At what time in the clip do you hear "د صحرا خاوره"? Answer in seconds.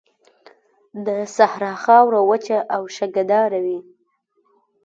1.05-2.19